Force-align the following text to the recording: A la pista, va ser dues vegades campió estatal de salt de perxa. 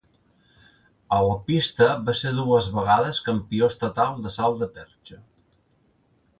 A 1.17 1.19
la 1.27 1.35
pista, 1.49 1.89
va 2.07 2.15
ser 2.23 2.33
dues 2.39 2.71
vegades 2.79 3.21
campió 3.29 3.71
estatal 3.75 4.27
de 4.27 4.35
salt 4.41 4.61
de 4.65 4.73
perxa. 4.81 5.23